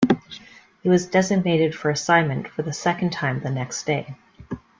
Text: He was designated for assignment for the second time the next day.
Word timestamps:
He 0.81 0.89
was 0.89 1.05
designated 1.05 1.75
for 1.75 1.91
assignment 1.91 2.47
for 2.47 2.63
the 2.63 2.73
second 2.73 3.11
time 3.11 3.39
the 3.41 3.51
next 3.51 3.83
day. 3.83 4.15